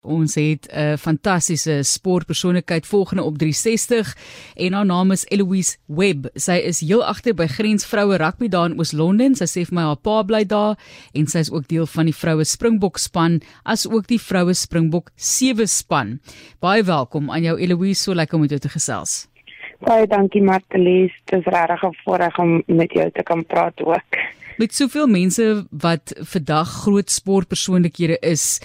Ons 0.00 0.34
het 0.34 0.66
'n 0.72 0.96
fantastiese 0.96 1.82
sportpersoonlikheid 1.82 2.86
volgende 2.86 3.22
op 3.22 3.38
360 3.38 4.16
en 4.54 4.72
haar 4.72 4.86
naam 4.86 5.10
is 5.10 5.26
Eloise 5.28 5.76
Webb. 5.86 6.26
Sy 6.34 6.52
is 6.52 6.80
heel 6.80 7.04
agter 7.04 7.34
by 7.34 7.46
Grens 7.46 7.86
Vroue 7.86 8.16
Rugby 8.16 8.48
daar 8.48 8.70
in 8.70 8.78
Oos-London. 8.78 9.34
Sy 9.34 9.44
sê 9.44 9.66
vir 9.66 9.74
my 9.74 9.82
haar 9.82 9.96
pa 9.96 10.22
bly 10.22 10.46
daar 10.46 10.78
en 11.12 11.26
sy 11.26 11.38
is 11.38 11.52
ook 11.52 11.68
deel 11.68 11.86
van 11.86 12.04
die 12.04 12.14
vroue 12.14 12.44
Springbok 12.44 12.98
span 12.98 13.40
as 13.62 13.86
ook 13.86 14.06
die 14.06 14.20
vroue 14.20 14.54
Springbok 14.54 15.10
7 15.16 15.68
span. 15.68 16.20
Baie 16.60 16.82
welkom 16.82 17.30
aan 17.30 17.42
jou 17.42 17.58
Eloise, 17.58 18.02
so 18.02 18.14
lekker 18.14 18.38
om 18.38 18.44
jou 18.46 18.58
te 18.58 18.68
gesels. 18.68 19.28
Baie 19.80 20.06
dankie 20.06 20.42
Martelies. 20.42 21.12
Dit 21.24 21.40
is 21.40 21.52
regtig 21.52 21.82
'n 21.82 21.94
voorreg 22.04 22.38
om 22.38 22.62
met 22.66 22.92
jou 22.92 23.10
te 23.10 23.22
kan 23.22 23.46
praat 23.46 23.80
ook. 23.82 24.16
Met 24.56 24.74
soveel 24.74 25.06
mense 25.06 25.66
wat 25.70 26.12
vandag 26.16 26.68
groot 26.68 27.10
sportpersoonlikhede 27.10 28.18
is, 28.20 28.60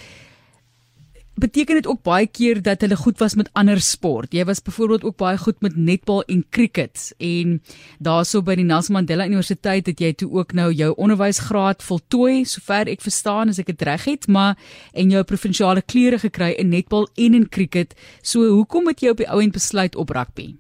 beteken 1.36 1.76
dit 1.76 1.88
ook 1.88 2.02
baie 2.04 2.28
keer 2.28 2.62
dat 2.64 2.82
hulle 2.82 2.96
goed 2.96 3.20
was 3.20 3.36
met 3.36 3.50
ander 3.54 3.80
sport. 3.82 4.34
Jy 4.34 4.46
was 4.48 4.62
byvoorbeeld 4.64 5.04
ook 5.04 5.18
baie 5.18 5.38
goed 5.38 5.62
met 5.62 5.76
netbal 5.76 6.24
en 6.24 6.46
cricket 6.50 7.14
en 7.18 7.62
daarso 8.00 8.42
by 8.42 8.56
die 8.56 8.66
Nelson 8.66 8.96
Mandela 8.96 9.28
Universiteit 9.28 9.88
het 9.92 10.00
jy 10.00 10.14
toe 10.14 10.32
ook 10.32 10.54
nou 10.54 10.72
jou 10.72 10.94
onderwysgraad 10.96 11.84
voltooi, 11.84 12.46
sover 12.46 12.88
ek 12.92 13.04
verstaan 13.04 13.52
as 13.52 13.60
ek 13.60 13.74
dit 13.74 13.88
reg 13.88 14.06
het, 14.08 14.28
maar 14.28 14.56
en 14.94 15.12
jou 15.12 15.24
provinsiale 15.24 15.84
kleure 15.84 16.20
gekry 16.20 16.54
in 16.56 16.72
netbal 16.72 17.10
en 17.16 17.34
in 17.34 17.50
cricket. 17.50 17.96
So 18.22 18.48
hoekom 18.56 18.88
het 18.88 19.04
jy 19.04 19.16
op 19.16 19.24
die 19.24 19.30
ou 19.32 19.42
end 19.44 19.56
besluit 19.56 19.96
op 19.96 20.16
rugby? 20.16 20.54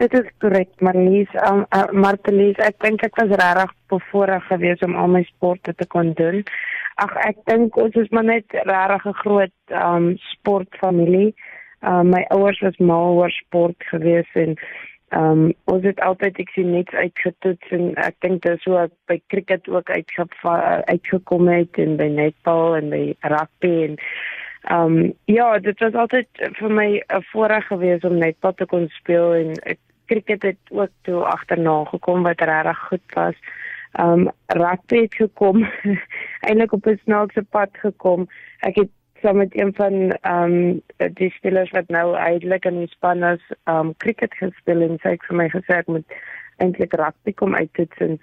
Dit 0.00 0.14
is 0.16 0.28
korrek, 0.40 0.70
Marlies. 0.80 1.30
Um, 1.46 1.66
uh, 1.70 1.84
Marlies, 1.92 2.56
ek 2.64 2.80
dink 2.82 3.04
ek 3.04 3.18
was 3.20 3.34
regtig 3.38 3.74
bevoorreg 3.92 4.46
geweest 4.48 4.82
om 4.86 4.96
al 4.96 5.12
my 5.12 5.22
sporte 5.28 5.74
te 5.76 5.86
kon 5.86 6.14
doen. 6.18 6.40
Ag 7.00 7.14
ek 7.24 7.38
dink 7.48 7.76
ons 7.80 7.94
is 7.96 8.10
maar 8.10 8.24
net 8.24 8.44
regtig 8.52 9.06
'n 9.06 9.20
groot 9.24 9.58
um 9.70 10.16
sportfamilie. 10.32 11.34
Um 11.80 12.10
my 12.10 12.24
ouers 12.30 12.60
was 12.60 12.76
mal 12.78 13.16
oor 13.16 13.30
sport 13.30 13.76
geweest 13.78 14.36
en 14.36 14.56
um 15.16 15.52
ons 15.64 15.84
het 15.84 16.00
altyd 16.00 16.38
ek 16.38 16.52
sien 16.54 16.70
net 16.72 16.92
uitgetoets 16.94 17.72
en 17.76 17.94
ek 17.96 18.16
dink 18.24 18.42
dit 18.42 18.52
is 18.56 18.62
so 18.62 18.86
by 19.10 19.20
cricket 19.32 19.68
ook 19.68 19.90
uitgekom 19.90 21.48
het 21.48 21.78
en 21.78 21.96
by 21.96 22.08
netbal 22.08 22.76
en 22.76 22.90
by 22.90 23.02
rugby 23.20 23.72
en 23.88 23.98
um 24.70 25.12
ja, 25.24 25.58
dit 25.58 25.78
was 25.80 25.94
altyd 25.94 26.28
vir 26.58 26.70
my 26.70 27.02
'n 27.08 27.22
voorreg 27.32 27.66
geweest 27.66 28.04
om 28.04 28.18
netbal 28.18 28.54
te 28.54 28.66
kon 28.66 28.88
speel 28.88 29.34
en 29.34 29.52
ek 29.62 29.78
cricket 30.06 30.42
het 30.42 30.62
ook 30.70 30.90
toe 31.02 31.24
agterna 31.24 31.84
gekom 31.84 32.22
wat 32.22 32.40
regtig 32.40 32.78
goed 32.78 33.06
was 33.14 33.36
um 33.98 34.30
rugby 34.46 35.00
het 35.00 35.14
gekom 35.14 35.66
eintlik 36.46 36.72
op 36.72 36.86
'n 36.86 37.00
snaakse 37.04 37.42
pad 37.42 37.70
gekom. 37.72 38.28
Ek 38.60 38.74
het 38.74 38.90
saam 39.22 39.36
met 39.36 39.58
een 39.58 39.74
van 39.74 40.16
um 40.22 40.82
die 40.96 41.30
spelers 41.30 41.70
wat 41.70 41.88
nou 41.88 42.16
eintlik 42.16 42.64
in 42.64 42.78
die 42.78 42.88
span 42.88 43.22
is, 43.24 43.42
um 43.64 43.94
cricket 43.96 44.34
gespeel 44.34 44.80
en 44.80 44.98
sy 45.02 45.08
het 45.16 45.26
vir 45.28 45.36
my 45.36 45.48
gesê 45.48 45.78
ek 45.82 45.86
moet 45.86 46.06
eintlik 46.56 46.92
rugby 46.92 47.32
kom 47.32 47.54
uittoets 47.54 47.98
en 47.98 48.18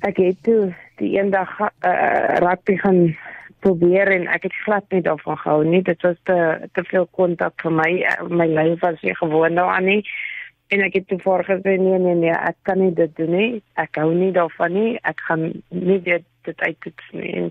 ek 0.00 0.16
het 0.16 0.42
toe 0.42 0.74
die 1.00 1.16
eendag 1.18 1.60
uh, 1.60 2.36
rugby 2.44 2.76
gaan 2.76 3.16
probeer 3.58 4.10
en 4.12 4.26
ek 4.26 4.42
het 4.42 4.54
glad 4.64 4.84
nie 4.92 5.02
daarvan 5.02 5.38
gehou 5.38 5.64
nie. 5.64 5.82
Dit 5.82 6.02
was 6.02 6.16
te 6.22 6.68
te 6.72 6.84
veel 6.84 7.06
kontak 7.10 7.54
vir 7.62 7.72
my. 7.72 7.90
My 8.28 8.46
lyf 8.46 8.80
was 8.80 9.00
nie 9.02 9.16
gewoond 9.16 9.56
daaraan 9.56 9.84
nie 9.84 10.02
en 10.74 10.84
ek 10.86 10.98
het 10.98 11.08
tevore 11.10 11.46
gesê 11.46 11.76
nee 11.80 11.98
nee 12.02 12.18
nee 12.18 12.34
ek 12.34 12.58
kan 12.68 12.80
nie 12.82 12.92
dit 12.94 13.16
doen 13.18 13.32
nie. 13.34 13.62
Ek 13.80 13.96
hou 14.00 14.10
nie 14.14 14.32
daarvan 14.34 14.74
nie. 14.74 14.92
Ek 15.02 15.20
gaan 15.28 15.50
nie 15.70 16.00
dit 16.02 16.26
dit 16.48 16.60
uittoets 16.60 17.10
nie. 17.16 17.32
En 17.40 17.50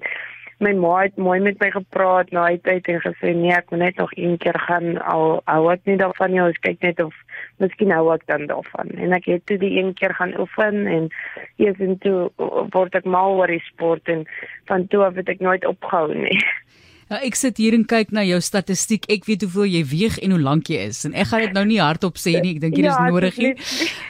my 0.63 0.71
ma 0.79 0.93
het 1.01 1.17
mooi 1.17 1.39
met 1.43 1.59
my 1.59 1.69
gepraat 1.73 2.31
na 2.31 2.45
die 2.53 2.61
tyd 2.63 2.87
en 2.93 3.01
gesê 3.03 3.33
nee 3.35 3.55
ek 3.55 3.71
moet 3.71 3.83
net 3.85 4.01
nog 4.01 4.13
een 4.15 4.37
keer 4.43 4.59
gaan. 4.67 4.97
Al 5.15 5.41
hou 5.51 5.61
ek 5.73 5.85
nie 5.89 5.97
daarvan 6.01 6.35
nie. 6.35 6.43
Ons 6.43 6.59
kyk 6.65 6.83
net 6.85 7.01
of 7.03 7.15
miskien 7.63 7.91
hou 7.95 8.05
ek 8.13 8.27
dan 8.31 8.47
daarvan. 8.51 8.91
En 8.97 9.15
ek 9.17 9.29
het 9.31 9.45
toe 9.49 9.57
die 9.61 9.77
een 9.79 9.93
keer 9.99 10.15
gaan 10.19 10.35
oefen 10.39 10.85
en 10.87 11.09
eers 11.61 11.79
en 11.79 11.97
toe 12.03 12.29
word 12.75 12.95
ek 12.99 13.07
mal 13.07 13.39
oor 13.39 13.51
die 13.51 13.63
sport 13.67 14.11
en 14.11 14.27
van 14.71 14.87
toe 14.87 15.03
af 15.07 15.15
het 15.19 15.29
ek 15.29 15.43
nooit 15.43 15.65
opgehou 15.65 16.13
nie 16.13 16.39
Nou 17.13 17.19
ek 17.21 17.35
sit 17.37 17.59
hier 17.61 17.75
en 17.77 17.83
kyk 17.85 18.09
na 18.15 18.23
jou 18.25 18.39
statistiek. 18.41 19.03
Ek 19.13 19.27
weet 19.27 19.43
hoeveel 19.45 19.67
jy 19.69 19.81
weeg 19.85 20.15
en 20.25 20.31
hoe 20.33 20.39
lank 20.41 20.71
jy 20.73 20.87
is. 20.87 21.03
En 21.05 21.13
ek 21.13 21.27
gaan 21.29 21.43
dit 21.43 21.53
nou 21.53 21.63
nie 21.69 21.77
hardop 21.77 22.17
sê 22.17 22.39
nie. 22.41 22.55
Ek 22.55 22.63
dink 22.63 22.73
dit 22.73 22.87
is 22.87 22.89
ja, 22.89 23.05
nodig 23.05 23.37
nie. 23.37 23.51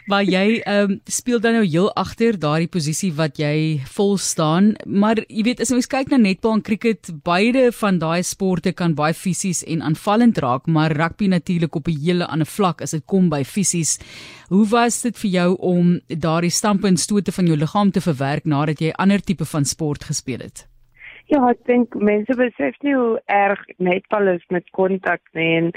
Maar 0.07 0.23
jy 0.23 0.43
ehm 0.61 0.93
um, 0.93 0.95
speel 1.11 1.41
dan 1.43 1.57
nou 1.57 1.65
heel 1.65 1.89
agter 1.99 2.39
daardie 2.39 2.71
posisie 2.71 3.11
wat 3.19 3.43
jy 3.43 3.83
vol 3.97 4.15
staan. 4.15 4.71
Maar 4.87 5.19
jy 5.27 5.43
weet 5.49 5.65
as 5.65 5.75
ons 5.75 5.91
kyk 5.91 6.15
na 6.15 6.21
netbal 6.23 6.55
en 6.55 6.63
cricket, 6.63 7.11
beide 7.27 7.67
van 7.75 7.99
daai 7.99 8.23
sporte 8.23 8.71
kan 8.71 8.95
baie 8.95 9.15
fisies 9.17 9.65
en 9.67 9.83
aanvallend 9.83 10.39
raak, 10.39 10.71
maar 10.71 10.95
rugby 10.95 11.27
natuurlik 11.27 11.75
op 11.75 11.91
'n 11.91 11.99
hele 12.07 12.27
ander 12.27 12.47
vlak 12.47 12.81
as 12.81 12.95
dit 12.95 13.03
kom 13.05 13.27
by 13.29 13.43
fisies. 13.43 13.99
Hoe 14.47 14.67
was 14.67 15.01
dit 15.01 15.17
vir 15.17 15.31
jou 15.31 15.49
om 15.59 15.99
daardie 16.07 16.51
stampe 16.51 16.87
en 16.87 16.97
stote 16.97 17.31
van 17.31 17.47
jou 17.47 17.57
liggaam 17.57 17.91
te 17.91 18.01
verwerk 18.01 18.45
nadat 18.45 18.79
jy 18.79 18.95
ander 18.95 19.19
tipe 19.19 19.45
van 19.45 19.65
sport 19.65 20.03
gespeel 20.03 20.39
het? 20.39 20.72
Ja, 21.31 21.39
ek 21.47 21.61
dink 21.69 21.95
mense 21.95 22.35
besef 22.35 22.75
nie 22.83 22.93
hoe 22.97 23.19
erg 23.31 23.61
netbal 23.79 24.27
is 24.33 24.43
met 24.51 24.65
kontak 24.75 25.21
nie 25.37 25.49
en 25.57 25.69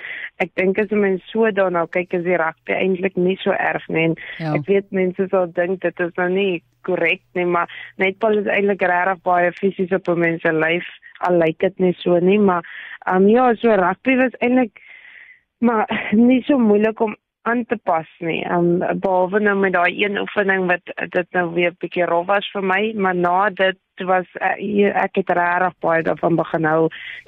ek 0.43 0.51
dink 0.59 0.81
as 0.83 0.91
mense 0.91 1.23
so 1.31 1.47
daarna 1.55 1.85
kyk 1.95 2.17
as 2.19 2.25
die 2.27 2.39
rugby 2.43 2.75
eintlik 2.75 3.15
nie 3.17 3.37
so 3.43 3.55
erg 3.55 3.87
nie. 3.89 4.09
Ja. 4.43 4.57
Ek 4.59 4.67
weet 4.67 4.91
mense 4.97 5.29
sal 5.31 5.47
dink 5.55 5.85
dit 5.87 6.03
is 6.03 6.13
nou 6.19 6.29
nie 6.33 6.63
korrek 6.87 7.23
nie, 7.39 7.47
maar 7.47 7.71
netbal 8.03 8.41
is 8.43 8.51
eintlik 8.51 8.83
regtig 8.83 9.23
baie 9.27 9.53
fisies 9.55 9.95
op 9.95 10.11
mense 10.19 10.53
lyf. 10.53 10.89
Al 11.29 11.39
lyk 11.41 11.63
dit 11.63 11.79
nie 11.81 11.95
so 12.03 12.19
nie, 12.21 12.39
maar 12.43 12.67
um, 13.09 13.31
ja, 13.31 13.49
so 13.63 13.71
rugby 13.71 14.19
was 14.19 14.35
eintlik 14.43 14.83
maar 15.59 15.87
nie 16.29 16.43
so 16.45 16.59
moeilik 16.59 17.01
om 17.01 17.17
aan 17.47 17.65
te 17.71 17.79
pas 17.89 18.09
nie. 18.19 18.43
Um 18.51 18.79
behalwe 18.83 19.41
nou 19.41 19.57
met 19.61 19.75
daai 19.77 19.95
een 19.95 20.19
oefening 20.19 20.67
wat 20.71 20.95
dit 21.15 21.29
nou 21.37 21.47
weer 21.55 21.75
bietjie 21.83 22.07
rof 22.11 22.27
was 22.31 22.49
vir 22.55 22.65
my, 22.67 22.81
maar 22.99 23.15
na 23.15 23.51
dit 23.51 24.07
was 24.09 24.27
uh, 24.43 24.55
ek 25.05 25.23
het 25.23 25.31
regtig 25.39 25.77
baie 25.85 26.03
daarvan 26.05 26.37
begin 26.37 26.67
hou. 26.69 26.81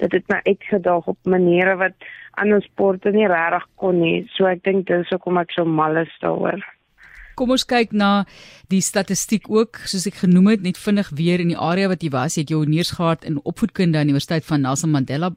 Dit 0.03 0.17
het 0.17 0.27
my 0.29 0.41
uitgedaag 0.45 1.07
op 1.07 1.17
maniere 1.23 1.77
wat 1.79 2.09
ander 2.41 2.61
sporte 2.67 3.11
nie 3.15 3.27
regtig 3.31 3.65
kon 3.79 4.01
nie. 4.03 4.27
So 4.35 4.49
ek 4.51 4.63
dink 4.67 4.87
dis 4.91 5.09
hoekom 5.15 5.39
ek 5.41 5.55
so 5.55 5.65
mal 5.65 5.97
is 6.03 6.11
daaroor. 6.21 6.61
Kom 7.39 7.55
ons 7.55 7.63
kyk 7.63 7.93
na 7.95 8.25
die 8.67 8.83
statistiek 8.83 9.47
ook, 9.47 9.79
soos 9.87 10.09
ek 10.09 10.19
genoem 10.25 10.51
het, 10.51 10.65
net 10.65 10.77
vinnig 10.77 11.07
weer 11.15 11.39
in 11.39 11.53
die 11.53 11.61
area 11.71 11.87
wat 11.87 12.03
jy 12.03 12.11
was, 12.11 12.35
het 12.35 12.51
jy 12.51 12.59
honeurs 12.59 12.91
gehad 12.97 13.23
in 13.23 13.39
opvoedkunde 13.47 13.95
aan 13.95 14.11
die 14.11 14.17
Universiteit 14.17 14.43
van 14.43 14.67
Nelson 14.67 14.91
Mandela 14.91 15.31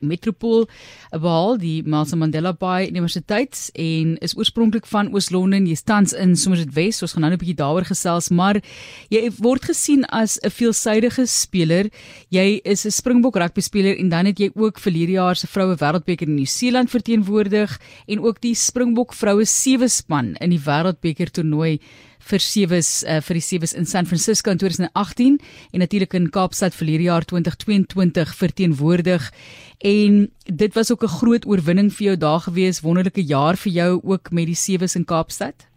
metropool 0.00 0.68
behaal 1.10 1.58
die 1.58 1.82
Nelson 1.82 2.18
Mandela 2.18 2.52
Bay 2.52 2.88
Universiteit 2.88 3.70
en 3.74 4.16
is 4.18 4.36
oorspronklik 4.36 4.86
van 4.86 5.08
Oos-London. 5.14 5.66
Jy 5.66 5.76
tans 5.84 6.12
in 6.12 6.36
Somerset 6.36 6.74
West. 6.74 7.02
Ons 7.02 7.12
gaan 7.12 7.22
nou 7.22 7.32
'n 7.32 7.38
bietjie 7.38 7.56
daaroor 7.56 7.84
gesels, 7.84 8.30
maar 8.30 8.60
jy 9.08 9.30
word 9.38 9.64
gesien 9.64 10.04
as 10.04 10.38
'n 10.42 10.50
veelsidige 10.50 11.26
speler. 11.26 11.90
Jy 12.30 12.60
is 12.64 12.84
'n 12.84 12.90
Springbok 12.90 13.36
rugby 13.36 13.60
speler 13.60 13.98
en 13.98 14.08
dan 14.08 14.26
het 14.26 14.38
jy 14.38 14.50
ook 14.54 14.78
verlede 14.78 15.12
jaar 15.12 15.36
se 15.36 15.46
vroue 15.46 15.76
wêreldbeker 15.76 16.26
in 16.28 16.34
Nieu-Seeland 16.34 16.90
verteenwoordig 16.90 17.80
en 18.06 18.20
ook 18.20 18.40
die 18.40 18.54
Springbok 18.54 19.14
vroue 19.14 19.44
sewe 19.44 19.88
span 19.88 20.34
in 20.40 20.50
die 20.50 20.60
wêreldbeker 20.60 21.30
toernooi 21.30 21.78
vir 22.18 22.40
sewes 22.40 23.04
uh, 23.04 23.20
vir 23.20 23.34
die 23.34 23.44
sewes 23.44 23.74
in 23.74 23.86
San 23.86 24.06
Francisco 24.06 24.50
in 24.50 24.58
2018 24.58 25.38
en 25.72 25.78
natuurlik 25.78 26.14
in 26.14 26.30
Kaapstad 26.30 26.74
verlede 26.74 27.02
jaar 27.02 27.24
2022 27.24 28.34
verteenwoordig 28.34 29.30
en 29.78 30.30
dit 30.44 30.74
was 30.74 30.92
ook 30.92 31.02
'n 31.02 31.16
groot 31.20 31.46
oorwinning 31.46 31.92
vir 31.92 32.06
jou 32.06 32.16
daar 32.16 32.40
gewees 32.40 32.80
wonderlike 32.80 33.22
jaar 33.22 33.56
vir 33.56 33.72
jou 33.72 34.00
ook 34.02 34.30
met 34.30 34.46
die 34.46 34.54
sewes 34.54 34.96
in 34.96 35.04
Kaapstad 35.04 35.68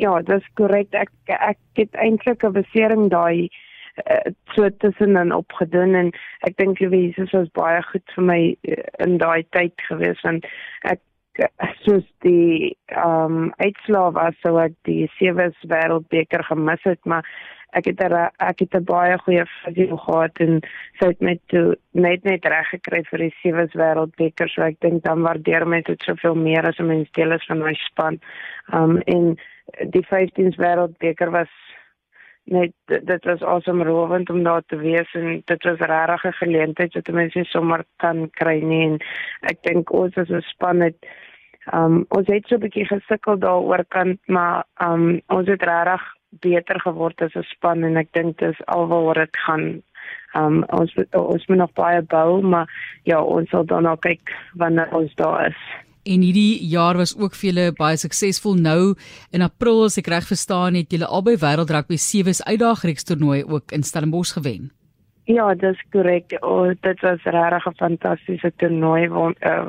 Ja, 0.00 0.20
dis 0.22 0.46
korrek. 0.58 0.92
Ek 0.96 1.10
ek 1.26 1.58
het 1.78 1.94
eintlik 1.94 2.44
'n 2.44 2.52
besering 2.52 3.08
daai 3.10 3.48
uh, 4.06 4.32
so 4.54 4.68
tussenin 4.70 5.32
opgedoen 5.32 5.94
en 5.94 6.12
ek 6.48 6.56
dink 6.56 6.78
Jesus 6.78 7.32
was 7.32 7.48
baie 7.52 7.82
goed 7.82 8.14
vir 8.16 8.24
my 8.24 8.40
uh, 8.68 8.82
in 9.06 9.18
daai 9.18 9.44
tyd 9.56 9.74
gewees 9.88 10.20
want 10.24 10.46
ek 10.82 11.00
soos 11.84 12.04
die 12.24 12.76
ehm 12.86 13.36
um, 13.36 13.52
uitslaaf 13.56 14.12
was 14.14 14.36
sou 14.42 14.58
ek 14.60 14.74
die 14.88 15.08
sewe 15.18 15.50
wêreldbeker 15.72 16.44
gemis 16.50 16.82
het 16.84 17.00
maar 17.04 17.24
ek 17.78 17.86
het 17.86 18.00
er, 18.02 18.14
ek 18.38 18.58
het 18.64 18.74
'n 18.74 18.84
baie 18.84 19.18
goeie 19.18 19.44
visio 19.46 19.96
gehad 19.96 20.40
en 20.40 20.60
sou 20.98 21.08
dit 21.10 21.20
net 21.20 21.40
toe 21.46 21.76
net 21.92 22.24
net 22.24 22.44
reg 22.44 22.68
gekry 22.68 23.02
vir 23.10 23.18
die 23.18 23.34
sewe 23.42 23.66
wêreldbeker 23.74 24.48
so 24.48 24.62
ek 24.62 24.80
dink 24.80 25.04
dan 25.04 25.22
waardeer 25.22 25.66
my 25.66 25.82
dit 25.82 26.02
soveel 26.02 26.34
meer 26.34 26.66
as 26.66 26.78
'n 26.78 26.86
mens 26.86 27.10
deel 27.12 27.32
is 27.32 27.46
van 27.46 27.58
my 27.58 27.74
span. 27.74 28.20
Ehm 28.72 28.90
um, 28.90 29.02
en 29.06 29.36
die 29.90 30.06
15 30.06 30.54
wêreldbeker 30.56 31.30
was 31.30 31.50
net 32.44 32.72
dit 32.86 33.24
was 33.24 33.42
awesome 33.42 33.84
rowend 33.84 34.30
om 34.30 34.42
daar 34.42 34.62
te 34.66 34.76
wees 34.76 35.14
en 35.14 35.42
dit 35.44 35.64
was 35.64 35.78
regtig 35.78 36.24
'n 36.24 36.32
geleentheid 36.32 36.94
wat 36.94 37.08
mense 37.08 37.44
sommer 37.44 37.84
kan 37.96 38.30
kry 38.30 38.60
nie 38.60 38.84
en 38.86 38.98
ek 39.40 39.62
dink 39.62 39.92
ons 39.92 40.16
as 40.16 40.30
'n 40.30 40.40
span 40.40 40.80
het 40.80 40.96
um 41.72 42.04
ons 42.08 42.26
het 42.26 42.46
so 42.46 42.56
'n 42.56 42.60
bietjie 42.60 42.86
gesukkel 42.86 43.38
daaroor 43.38 43.84
kan 43.88 44.18
maar 44.26 44.64
um 44.80 45.20
ons 45.28 45.48
het 45.48 45.62
regtig 45.62 46.02
beter 46.40 46.80
geword 46.80 47.22
as 47.22 47.34
'n 47.34 47.42
span 47.42 47.84
en 47.84 47.96
ek 47.96 48.12
dink 48.12 48.38
dis 48.38 48.66
alwaar 48.66 49.14
dit 49.14 49.36
gaan 49.46 49.82
Um 50.38 50.62
ons 50.70 50.94
ons 51.10 51.46
moet 51.46 51.58
nog 51.58 51.72
baie 51.74 52.02
bou, 52.02 52.40
maar 52.42 52.70
ja, 53.02 53.18
ons 53.22 53.50
sal 53.50 53.66
dan 53.66 53.82
nou 53.88 53.96
kyk 53.98 54.30
wanneer 54.54 54.92
ons 54.94 55.14
daar 55.18 55.48
is. 55.48 55.62
En 56.02 56.22
hierdie 56.24 56.62
jaar 56.70 56.96
was 56.96 57.16
ook 57.18 57.34
vir 57.34 57.50
julle 57.50 57.72
baie 57.76 57.98
suksesvol. 58.00 58.54
Nou 58.56 58.94
in 59.34 59.42
April, 59.42 59.84
as 59.84 59.98
ek 60.00 60.08
reg 60.08 60.28
verstaan, 60.30 60.78
het 60.78 60.94
julle 60.94 61.10
albei 61.10 61.36
wêreldrugby 61.36 61.98
sewees 62.00 62.44
uitdagings 62.46 63.04
toernooi 63.04 63.42
ook 63.44 63.74
in 63.76 63.82
Stellenbosch 63.82 64.38
gewen. 64.38 64.70
Ja, 65.30 65.54
dis 65.54 65.78
korrek. 65.94 66.32
Oh, 66.40 66.70
dit 66.80 67.00
was 67.00 67.22
regtig 67.22 67.66
'n 67.66 67.74
fantastiese 67.76 68.52
toernooi 68.56 69.08
want 69.08 69.36
uh, 69.44 69.68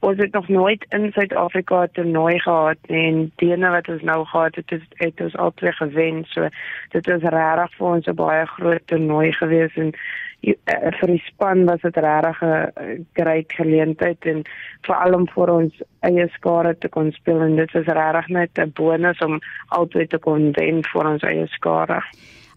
ons 0.00 0.18
het 0.18 0.32
nog 0.32 0.48
nooit 0.48 0.86
in 0.88 1.12
Suid-Afrika 1.12 1.82
'n 1.82 1.90
toernooi 1.92 2.40
gehad 2.40 2.76
nie 2.88 3.06
en 3.06 3.32
die 3.36 3.50
ene 3.52 3.70
wat 3.70 3.88
ons 3.88 4.02
nou 4.02 4.24
gehad 4.24 4.54
het, 4.54 4.70
het, 4.70 4.82
het 4.94 5.20
ons 5.20 5.36
albei 5.36 5.72
gewen. 5.72 6.24
So 6.24 6.48
dit 6.88 7.06
was 7.06 7.22
regtig 7.22 7.76
vir 7.76 7.86
ons 7.86 8.06
'n 8.06 8.14
baie 8.14 8.46
groot 8.46 8.86
toernooi 8.86 9.32
gewees 9.32 9.74
en 9.74 9.92
uh, 10.40 10.92
vir 11.00 11.08
die 11.08 11.22
span 11.24 11.64
was 11.64 11.80
dit 11.80 11.96
regtig 11.96 12.42
'n 12.42 13.06
groot 13.12 13.52
geleentheid 13.52 14.24
en 14.24 14.42
veral 14.80 15.14
om 15.14 15.28
vir 15.28 15.50
ons 15.50 15.82
eie 16.00 16.28
skare 16.28 16.78
te 16.78 16.88
kon 16.88 17.12
speel 17.12 17.40
en 17.40 17.56
dit 17.56 17.72
was 17.72 17.86
regtig 17.86 18.28
net 18.28 18.50
'n 18.58 18.72
bonus 18.74 19.18
om 19.18 19.40
albei 19.68 20.06
te 20.06 20.18
kon 20.18 20.52
wen 20.52 20.82
vir 20.84 21.06
ons 21.06 21.22
eie 21.22 21.46
skare. 21.46 22.02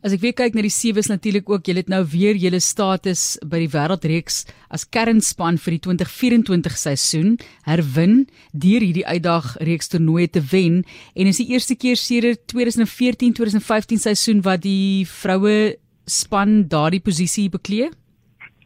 As 0.01 0.15
ek 0.15 0.23
weer 0.23 0.33
kyk 0.33 0.55
na 0.57 0.63
die 0.65 0.73
sewes 0.73 1.11
natuurlik 1.11 1.45
ook, 1.51 1.67
julle 1.69 1.83
het 1.83 1.89
nou 1.93 1.99
weer 2.09 2.33
julle 2.33 2.57
status 2.57 3.35
by 3.45 3.59
die 3.61 3.69
wêreldreeks 3.69 4.39
as 4.73 4.87
kernspan 4.89 5.59
vir 5.61 5.75
die 5.75 5.81
2024 5.85 6.79
seisoen 6.81 7.35
herwin 7.67 8.23
deur 8.49 8.81
hierdie 8.81 9.05
uitdag 9.05 9.53
reeks 9.61 9.93
toernooie 9.93 10.25
te 10.33 10.41
wen 10.41 10.81
en 11.13 11.29
is 11.29 11.37
die 11.43 11.51
eerste 11.53 11.77
keer 11.77 12.01
sedert 12.01 12.41
2014-2015 12.49 14.01
seisoen 14.01 14.41
wat 14.41 14.65
die 14.65 15.05
vroue 15.05 15.75
span 16.09 16.63
daardie 16.71 17.03
posisie 17.05 17.51
beklee. 17.53 17.93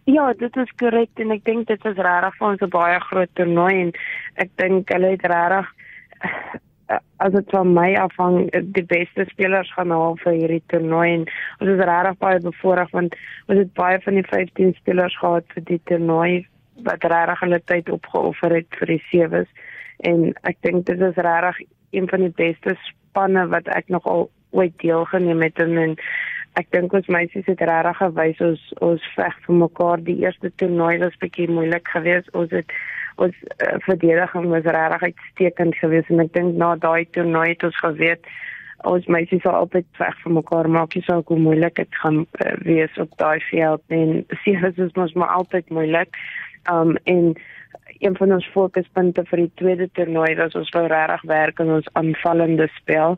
Ja, 0.08 0.32
dit 0.40 0.56
is 0.56 0.72
korrek 0.80 1.20
en 1.20 1.36
ek 1.36 1.44
dink 1.44 1.68
dit 1.68 1.90
is 1.92 2.00
regtig 2.00 2.40
vir 2.40 2.48
ons 2.48 2.64
'n 2.64 2.72
baie 2.72 3.00
groot 3.12 3.32
toernooi 3.36 3.76
en 3.82 3.92
ek 4.40 4.56
dink 4.56 4.88
hulle 4.88 5.18
het 5.20 5.28
regtig 5.28 5.68
as 6.88 7.32
dit 7.34 7.54
van 7.54 7.72
my 7.74 7.88
afhang 7.98 8.50
die 8.78 8.86
beste 8.86 9.26
spelers 9.30 9.72
gaan 9.74 9.94
haal 9.96 10.18
vir 10.24 10.38
hierdie 10.40 10.64
toernooi 10.74 11.08
en 11.14 11.24
ons 11.60 11.72
is 11.76 11.86
regtig 11.90 12.20
baie 12.26 12.42
bevoorreg 12.44 12.92
want 12.98 13.16
ons 13.48 13.62
het 13.62 13.72
baie 13.80 14.02
van 14.04 14.20
die 14.20 14.28
15 14.28 14.76
spelers 14.82 15.18
gehad 15.22 15.48
vir 15.56 15.66
die 15.72 15.82
toernooi 15.92 16.34
wat 16.90 17.08
regtig 17.16 17.42
hulle 17.46 17.62
tyd 17.72 17.90
opgeoffer 17.98 18.60
het 18.60 18.80
vir 18.82 18.94
die 18.94 19.02
sewes 19.10 19.50
en 20.12 20.30
ek 20.44 20.62
dink 20.68 20.86
dit 20.92 21.02
is 21.10 21.24
regtig 21.30 21.66
een 21.96 22.10
van 22.12 22.28
die 22.28 22.36
beste 22.38 22.76
spanne 22.86 23.48
wat 23.54 23.68
ek 23.74 23.90
nog 23.90 24.06
al 24.06 24.30
ooit 24.56 24.76
deelgeneem 24.84 25.42
het 25.42 25.60
in 25.64 25.78
en 25.78 25.98
ek 26.60 26.70
dink 26.72 26.94
ons 26.96 27.08
meisies 27.12 27.48
het 27.50 27.64
regtig 27.68 27.98
gewys 28.00 28.42
ons 28.44 28.62
ons 28.88 29.08
veg 29.16 29.40
vir 29.48 29.58
mekaar. 29.62 30.04
Die 30.08 30.18
eerste 30.24 30.52
toernooi 30.62 31.00
was 31.04 31.18
bietjie 31.24 31.48
moeilik 31.52 31.88
geweest. 31.92 32.32
Ons 32.36 32.54
het 32.56 32.72
ons 33.16 33.36
uh, 33.36 33.78
verdediging 33.86 34.50
was 34.52 34.68
regtig 34.78 35.08
uitstekend 35.12 35.78
geweest 35.80 36.10
en 36.10 36.24
ek 36.26 36.34
dink 36.34 36.58
na 36.60 36.76
daai 36.76 37.06
toernooi 37.16 37.50
het 37.54 37.64
ons 37.70 37.80
geweet 37.84 38.30
ons 38.86 39.08
meisies 39.10 39.42
sal 39.42 39.58
altyd 39.62 39.88
veg 39.98 40.18
vir 40.24 40.34
mekaar 40.38 40.70
maak 40.70 40.96
jy 40.96 41.02
sal 41.06 41.24
hoe 41.28 41.40
moeilik 41.40 41.78
dit 41.80 42.00
gaan 42.04 42.24
uh, 42.26 42.54
wees 42.68 43.02
op 43.02 43.14
daai 43.22 43.40
veld 43.50 43.98
en 44.00 44.24
seers 44.44 44.82
is 44.88 44.96
mos 45.00 45.16
maar 45.16 45.34
altyd 45.40 45.70
moeilik. 45.70 46.20
Um 46.72 46.96
en 47.04 47.36
een 48.00 48.16
van 48.18 48.34
ons 48.36 48.48
fokuspunte 48.54 49.24
vir 49.30 49.44
die 49.46 49.52
tweede 49.62 49.88
toernooi 49.98 50.36
was 50.40 50.56
ons 50.60 50.72
wou 50.76 50.86
regtig 50.92 51.26
werk 51.32 51.60
aan 51.62 51.76
ons 51.80 51.90
aanvallende 51.94 52.68
spel 52.76 53.18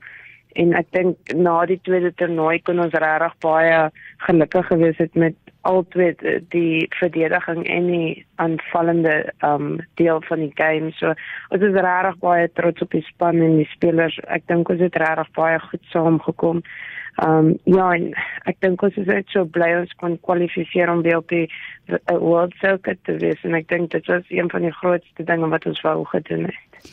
en 0.56 0.74
ek 0.78 0.88
dink 0.96 1.34
na 1.36 1.66
die 1.70 1.80
tweede 1.86 2.14
toernooi 2.18 2.60
kon 2.66 2.80
ons 2.84 2.96
regtig 2.96 3.36
baie 3.44 3.80
gelukkig 4.26 4.68
gewees 4.72 4.98
het 5.02 5.16
met 5.16 5.36
altyd 5.68 6.22
die 6.54 6.88
verdediging 7.00 7.66
en 7.68 7.88
die 7.92 8.26
aanvallende 8.36 9.16
um 9.44 9.80
deel 10.00 10.22
van 10.30 10.44
die 10.46 10.54
game. 10.56 10.92
So 10.96 11.14
ons 11.50 11.66
is 11.66 11.76
regtig 11.76 12.20
baie 12.24 12.52
trots 12.60 12.86
op 12.86 12.94
die 12.96 13.04
span 13.10 13.42
en 13.44 13.58
die 13.60 13.70
spelers. 13.74 14.20
Ek 14.28 14.48
dink 14.48 14.70
ons 14.72 14.84
het 14.84 14.96
regtig 15.02 15.34
baie 15.36 15.60
goed 15.66 15.92
saamgekom. 15.92 16.64
Um 17.26 17.56
ja, 17.66 17.90
en 17.98 18.12
ek 18.50 18.62
dink 18.64 18.84
ons 18.86 18.98
is 19.02 19.10
net 19.10 19.28
so 19.34 19.46
bly 19.58 19.74
ons 19.82 19.94
kon 20.02 20.20
kwalifiseer 20.28 20.92
om 20.94 21.04
weer 21.06 21.20
op 21.20 21.30
die 21.34 21.48
World 22.14 22.56
Circuit 22.62 23.02
te 23.10 23.18
wees 23.24 23.44
en 23.44 23.58
ek 23.58 23.70
dink 23.74 23.92
dit 23.96 24.12
was 24.12 24.32
een 24.32 24.52
van 24.54 24.68
die 24.68 24.76
grootste 24.80 25.28
dinge 25.28 25.50
wat 25.52 25.66
ons 25.66 25.84
wou 25.84 26.00
gedoen 26.14 26.48
het. 26.52 26.92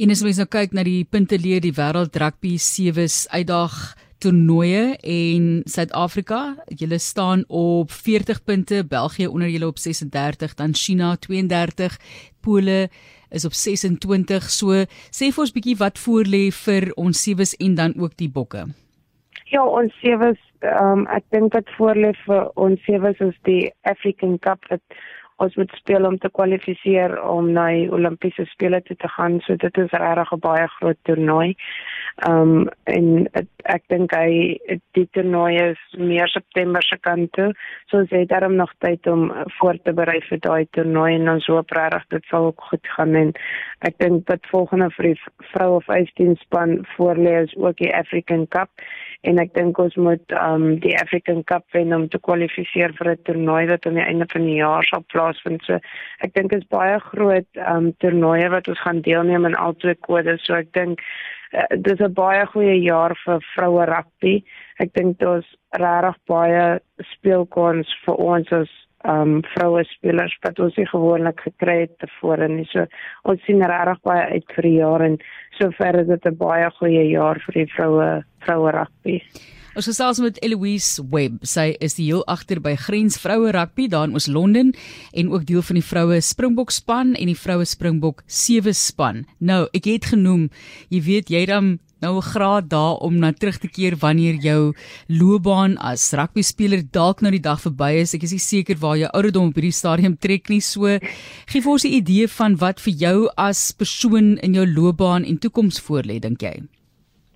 En 0.00 0.08
as 0.08 0.22
ons 0.24 0.38
nou 0.40 0.46
kyk 0.48 0.72
na 0.72 0.80
die 0.86 1.02
punte 1.04 1.36
leer 1.36 1.60
die 1.60 1.74
wêreld 1.76 2.14
rugby 2.22 2.54
sewes 2.56 3.26
uitdag 3.36 3.74
toernooie 4.24 4.94
en 4.96 5.48
Suid-Afrika, 5.68 6.38
julle 6.72 6.96
staan 7.04 7.42
op 7.48 7.92
40 7.92 8.40
punte, 8.48 8.80
België 8.88 9.28
onder 9.28 9.52
julle 9.52 9.68
op 9.68 9.76
36, 9.76 10.54
dan 10.56 10.72
China 10.72 11.10
32, 11.20 11.98
Pole 12.40 12.88
is 13.28 13.44
op 13.44 13.52
26. 13.52 14.48
So 14.48 14.86
sê 15.12 15.28
vir 15.28 15.44
ons 15.44 15.52
bietjie 15.52 15.76
wat 15.84 16.00
voor 16.00 16.24
lê 16.24 16.46
vir 16.62 16.88
ons 16.96 17.20
sewes 17.20 17.52
en 17.60 17.76
dan 17.76 17.92
ook 18.00 18.16
die 18.16 18.32
bokke. 18.32 18.70
Ja, 19.52 19.66
ons 19.66 19.92
sewes, 20.00 20.40
um, 20.64 21.04
ek 21.12 21.28
dink 21.36 21.52
wat 21.52 21.68
voor 21.76 22.00
lê 22.00 22.16
vir 22.24 22.48
ons 22.56 22.80
sewes 22.88 23.20
is 23.20 23.36
die 23.44 23.66
African 23.84 24.38
Cup 24.40 24.64
wat 24.72 25.02
ons 25.40 25.56
moet 25.56 25.72
speel 25.78 26.04
om 26.04 26.18
te 26.18 26.28
kwalifiseer 26.36 27.14
om 27.24 27.50
na 27.56 27.66
die 27.72 27.88
Olimpiese 27.92 28.44
spele 28.50 28.82
toe 28.84 28.96
te 29.00 29.08
gaan. 29.08 29.38
So 29.46 29.56
dit 29.56 29.78
is 29.78 29.92
regtig 30.02 30.32
'n 30.32 30.40
baie 30.40 30.66
groot 30.76 30.98
toernooi. 31.08 31.54
Ehm 32.28 32.56
um, 32.56 32.68
en 32.84 33.28
het, 33.32 33.48
ek 33.64 33.82
dink 33.88 34.14
hy 34.14 34.58
die 34.92 35.08
toernooi 35.12 35.54
is 35.70 35.80
meer 35.98 36.28
September 36.28 36.82
se 36.82 36.98
kant 37.00 37.32
toe. 37.32 37.52
So 37.86 38.04
het 38.08 38.28
daarom 38.28 38.54
nog 38.54 38.72
tyd 38.78 39.06
om 39.06 39.32
voor 39.58 39.78
te 39.82 39.92
berei 39.92 40.20
vir 40.28 40.38
daai 40.38 40.66
toernooi 40.70 41.14
en 41.14 41.28
ons 41.28 41.46
hoop 41.46 41.70
regtig 41.70 42.04
dit 42.08 42.24
sal 42.24 42.44
ook 42.44 42.60
goed 42.70 42.86
gaan 42.96 43.14
en 43.14 43.32
ek 43.78 43.98
dink 43.98 44.26
dat 44.26 44.46
volgende 44.52 44.90
vir 44.90 45.04
die 45.04 45.20
vroue 45.52 45.80
15 45.80 46.36
span 46.36 46.86
voor 46.96 47.16
lê 47.16 47.42
is 47.42 47.56
ook 47.56 47.76
die 47.76 47.94
African 47.96 48.48
Cup 48.48 48.68
en 49.28 49.40
ek 49.42 49.52
dink 49.56 49.78
ons 49.82 49.96
moet 50.00 50.34
um 50.40 50.78
die 50.80 50.94
African 51.00 51.42
Cup 51.44 51.66
wen 51.76 51.92
om 51.96 52.06
te 52.08 52.18
kwalifiseer 52.18 52.94
vir 52.98 53.10
'n 53.12 53.22
toernooi 53.28 53.66
wat 53.68 53.86
aan 53.86 53.98
die 54.00 54.06
einde 54.06 54.26
van 54.32 54.46
die 54.46 54.56
jaar 54.60 54.84
sal 54.84 55.04
plaasvind. 55.12 55.62
So 55.64 55.78
ek 56.24 56.34
dink 56.34 56.52
is 56.52 56.64
baie 56.70 56.98
groot 57.00 57.48
um 57.66 57.92
toernooie 58.00 58.48
wat 58.50 58.68
ons 58.68 58.80
gaan 58.80 59.00
deelneem 59.00 59.44
in 59.44 59.54
al 59.54 59.74
twee 59.74 59.94
kodes. 59.94 60.44
So 60.44 60.54
ek 60.54 60.72
dink 60.72 61.00
uh, 61.52 61.66
dis 61.76 62.00
'n 62.00 62.14
baie 62.14 62.46
goeie 62.46 62.80
jaar 62.82 63.14
vir 63.24 63.40
vroue 63.54 63.84
rugby. 63.84 64.44
Ek 64.78 64.92
dink 64.94 65.18
daar's 65.18 65.48
regtig 65.76 66.16
baie 66.26 66.80
speelkans 67.12 67.88
vir 68.06 68.14
ons 68.14 68.52
as 68.52 68.70
um 69.08 69.40
vroue 69.54 69.84
spelers 69.88 70.34
wat 70.44 70.58
ons 70.60 70.76
nie 70.76 70.88
gewoonlik 70.90 71.40
gekry 71.46 71.80
het 71.86 71.94
tevore 72.02 72.48
nie. 72.48 72.66
So 72.72 72.84
ons 73.24 73.40
sien 73.46 73.62
regtig 73.64 74.02
baie 74.04 74.26
uit 74.34 74.56
vir 74.56 74.68
die 74.68 74.76
jaar 74.76 75.04
en 75.06 75.16
sover 75.58 76.00
is 76.02 76.08
dit 76.08 76.26
'n 76.26 76.36
baie 76.36 76.70
goeie 76.78 77.06
jaar 77.10 77.40
vir 77.46 77.64
die 77.64 77.72
vroue 77.76 78.24
vroue 78.44 78.70
rugby. 78.72 79.22
Ons 79.78 79.86
gesels 79.86 80.18
met 80.18 80.38
Eloise 80.42 81.02
Webb. 81.12 81.44
Sy 81.46 81.76
is 81.78 81.94
die 81.94 82.08
heel 82.08 82.24
agter 82.26 82.58
by 82.60 82.74
Grens 82.74 83.16
Vroue 83.22 83.52
Rugby 83.54 83.86
daar 83.88 84.08
in 84.08 84.14
Oos-London 84.14 84.72
en 85.12 85.30
ook 85.30 85.46
deel 85.46 85.62
van 85.62 85.78
die 85.78 85.84
vroue 85.84 86.20
Springbok 86.20 86.70
span 86.70 87.14
en 87.14 87.30
die 87.30 87.38
vroue 87.38 87.64
Springbok 87.64 88.24
sewe 88.26 88.72
span. 88.72 89.26
Nou, 89.38 89.68
ek 89.72 89.84
het 89.84 90.10
genoem, 90.10 90.48
jy 90.90 91.00
weet 91.06 91.30
jy 91.30 91.46
dan 91.46 91.78
nou 92.00 92.16
'n 92.16 92.30
graad 92.32 92.68
daar 92.70 92.96
om 93.06 93.18
na 93.18 93.32
terug 93.32 93.58
te 93.58 93.68
keer 93.68 93.96
wanneer 93.96 94.34
jou 94.34 94.74
loopbaan 95.08 95.76
as 95.78 96.12
rugby 96.12 96.42
speler 96.42 96.82
dalk 96.92 97.20
nou 97.20 97.30
die 97.30 97.40
dag 97.40 97.60
verby 97.60 98.00
is. 98.00 98.14
Ek 98.14 98.22
is 98.22 98.48
seker 98.48 98.76
waar 98.76 98.96
jou 98.96 99.10
ouderdom 99.12 99.48
op 99.48 99.54
hierdie 99.54 99.72
stadium 99.72 100.16
trek 100.16 100.48
nie. 100.48 100.60
So 100.60 100.98
gee 101.46 101.60
vir 101.60 101.72
ons 101.72 101.84
'n 101.84 101.92
idee 101.92 102.26
van 102.28 102.56
wat 102.56 102.80
vir 102.80 102.94
jou 102.94 103.28
as 103.36 103.72
persoon 103.72 104.38
in 104.38 104.54
jou 104.54 104.66
loopbaan 104.66 105.24
en 105.24 105.38
toekoms 105.38 105.80
voorlê, 105.80 106.18
dink 106.20 106.40
jy? 106.40 106.62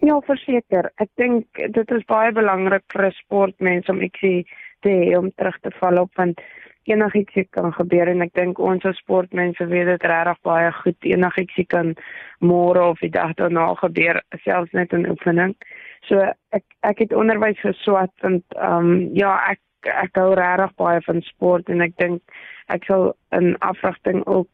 Ja, 0.04 0.20
verseker. 0.20 0.90
Ek 1.00 1.08
dink 1.16 1.46
dit 1.54 1.90
is 1.90 2.04
baie 2.06 2.32
belangrik 2.32 2.84
vir 2.92 3.06
'n 3.06 3.12
sportmens 3.12 3.88
om 3.88 4.00
ek 4.00 4.16
sê 4.20 4.44
te 4.82 4.88
hê 4.88 5.16
om 5.18 5.30
terug 5.30 5.56
te 5.62 5.70
val 5.80 5.98
op 5.98 6.10
want 6.16 6.40
enigiets 6.88 7.50
kan 7.50 7.72
gebeur 7.72 8.08
en 8.08 8.22
ek 8.24 8.34
dink 8.34 8.58
ons 8.58 8.84
as 8.84 8.98
sportmense 9.02 9.66
weet 9.70 9.86
dit 9.86 10.06
regtig 10.10 10.40
baie 10.46 10.70
goed 10.80 11.08
enigiets 11.10 11.68
kan 11.68 11.94
môre 12.40 12.82
of 12.92 13.02
die 13.04 13.10
dag 13.10 13.34
daarna 13.40 13.74
gebeur 13.80 14.20
selfs 14.44 14.72
net 14.72 14.92
in 14.92 15.08
oefening. 15.10 15.54
So 16.08 16.20
ek 16.52 16.64
ek 16.82 17.04
het 17.04 17.12
onderwys 17.16 17.60
geswat 17.60 18.12
en 18.22 18.42
ehm 18.56 18.90
um, 18.90 18.96
ja, 19.16 19.36
ek 19.50 19.60
ek 19.84 20.16
hou 20.20 20.32
regtig 20.34 20.74
baie 20.80 21.00
van 21.06 21.22
sport 21.22 21.68
en 21.68 21.84
ek 21.84 21.96
dink 22.00 22.22
ek 22.72 22.84
sal 22.88 23.12
in 23.36 23.54
afrigting 23.60 24.24
ook 24.26 24.48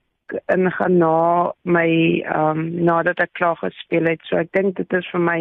ingaan 0.54 0.98
na 0.98 1.52
my 1.64 1.88
ehm 2.22 2.58
um, 2.58 2.66
nadat 2.90 3.20
ek 3.20 3.34
klaar 3.38 3.58
gespeel 3.62 4.06
het. 4.10 4.22
So 4.28 4.38
ek 4.38 4.52
dink 4.52 4.76
dit 4.76 4.98
is 4.98 5.10
vir 5.12 5.24
my 5.26 5.40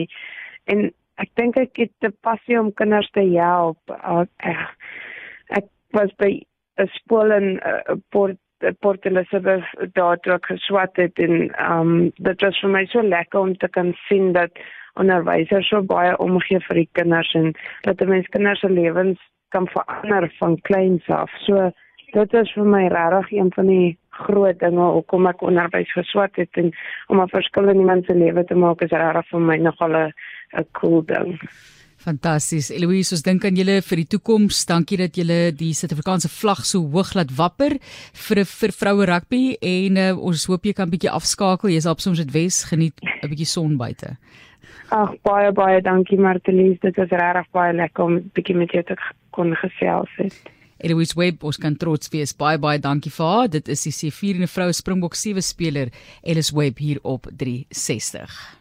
en 0.73 0.89
ek 1.19 1.31
dink 1.35 1.57
ek 1.57 1.77
het 1.77 2.07
'n 2.07 2.15
passie 2.21 2.59
om 2.59 2.73
kinders 2.73 3.09
te 3.11 3.25
help. 3.35 3.79
Uh, 3.89 4.25
ek, 4.37 4.75
ek 5.49 5.67
was 5.93 6.11
by 6.17 6.41
'n 6.79 6.87
skool 6.97 7.31
in 7.31 7.59
uh, 7.65 7.95
Port 8.09 8.37
Port 8.79 9.05
Elizabeth 9.05 9.63
daar 9.93 10.17
toe 10.19 10.33
ek 10.33 10.45
geswat 10.51 10.95
het 10.99 11.19
en 11.23 11.47
um 11.63 12.11
dit 12.15 12.41
was 12.41 12.59
vir 12.59 12.69
my 12.69 12.85
so 12.91 13.01
lekker 13.01 13.39
om 13.39 13.53
te 13.57 13.67
kan 13.67 13.93
sien 14.07 14.33
dat 14.35 14.51
onderwysers 14.99 15.69
so 15.71 15.81
baie 15.81 16.17
omgee 16.17 16.59
vir 16.67 16.81
die 16.81 16.89
kinders 16.99 17.31
en 17.39 17.53
dat 17.87 18.01
die 18.01 18.07
mense 18.09 18.29
kinders 18.35 18.59
se 18.59 18.69
lewens 18.69 19.21
kan 19.55 19.67
verander 19.67 20.27
van 20.39 20.59
kleins 20.67 21.07
af. 21.07 21.31
So 21.45 21.71
dit 22.13 22.33
is 22.33 22.51
vir 22.57 22.69
my 22.75 22.83
regtig 22.91 23.31
een 23.39 23.51
van 23.55 23.71
die 23.71 23.97
groot 24.19 24.59
dinge 24.59 24.91
hoekom 24.97 25.27
ek 25.31 25.43
onderwys 25.45 25.91
geswat 25.95 26.35
het 26.41 26.61
en 26.61 26.71
om 27.07 27.21
'n 27.21 27.31
verskil 27.31 27.69
in 27.69 27.79
iemand 27.79 28.05
se 28.05 28.15
lewe 28.15 28.43
te 28.45 28.55
maak 28.55 28.81
is 28.81 28.91
regtig 28.91 29.27
vir 29.31 29.39
my 29.39 29.57
nogal 29.57 29.95
'n 29.95 30.13
'n 30.57 30.67
cool 30.71 31.05
ding. 31.05 31.39
Fantasties. 31.99 32.69
Eloise, 32.71 33.11
ons 33.17 33.23
dink 33.25 33.43
aan 33.43 33.57
julle 33.59 33.81
vir 33.83 33.99
die 33.99 34.07
toekoms. 34.13 34.61
Dankie 34.69 34.97
dat 35.01 35.17
julle 35.19 35.51
die 35.51 35.73
Suid-Afrikaanse 35.75 36.29
vlag 36.31 36.61
so 36.67 36.85
hoog 36.93 37.11
laat 37.17 37.33
wapper 37.35 37.75
vir 38.27 38.45
vir 38.47 38.73
vroue 38.75 39.07
rugby 39.09 39.41
en 39.59 39.99
uh, 39.99 40.11
ons 40.15 40.45
hoop 40.47 40.69
jy 40.69 40.73
kan 40.77 40.91
bietjie 40.91 41.11
afskakel. 41.11 41.73
Jy's 41.73 41.89
op 41.91 41.99
soms 41.99 42.21
dit 42.23 42.31
Wes 42.31 42.61
geniet 42.69 42.95
'n 43.03 43.27
bietjie 43.27 43.49
son 43.49 43.75
buite. 43.77 44.15
Ag 44.95 45.17
baie 45.27 45.51
baie 45.51 45.81
dankie 45.81 46.17
Martelies. 46.17 46.79
Dit 46.79 46.95
was 46.95 47.11
regtig 47.11 47.51
baie 47.51 47.73
lekker 47.73 48.03
om 48.03 48.21
bietjie 48.33 48.55
met 48.55 48.71
jou 48.71 48.83
te 48.83 48.95
kon 49.35 49.51
gesels 49.55 50.09
het. 50.17 50.39
Eloise 50.79 51.15
Webb, 51.19 51.43
ons 51.43 51.57
kan 51.59 51.75
trots 51.75 52.07
wees. 52.13 52.31
Baie 52.31 52.57
baie 52.57 52.79
dankie 52.79 53.11
vir 53.11 53.25
haar. 53.25 53.49
Dit 53.51 53.67
is 53.67 53.83
die 53.83 53.91
C4 53.91 54.39
en 54.39 54.47
'n 54.47 54.47
vroue 54.47 54.73
Springbok 54.73 55.15
sewe 55.15 55.41
speler, 55.41 55.91
Eloise 56.23 56.55
Webb 56.55 56.77
hier 56.79 56.99
op 57.03 57.27
360. 57.35 58.57